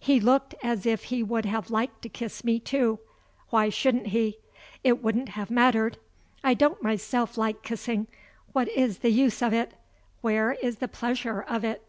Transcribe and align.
He 0.00 0.18
looked 0.18 0.54
as 0.62 0.86
if 0.86 1.04
he 1.04 1.22
would 1.22 1.44
have 1.44 1.68
liked 1.70 2.00
to 2.00 2.08
kiss 2.08 2.42
me 2.42 2.58
too. 2.58 3.00
Why 3.50 3.68
shouldn't 3.68 4.06
he? 4.06 4.38
It 4.82 5.02
wouldn't 5.02 5.28
have 5.28 5.50
mattered. 5.50 5.98
I 6.42 6.54
don't 6.54 6.82
myself 6.82 7.36
like 7.36 7.62
kissing. 7.62 8.06
What 8.54 8.70
is 8.70 9.00
the 9.00 9.10
use 9.12 9.42
of 9.42 9.52
it? 9.52 9.74
Where 10.22 10.52
is 10.52 10.76
the 10.76 10.88
pleasure 10.88 11.42
of 11.42 11.64
it? 11.66 11.82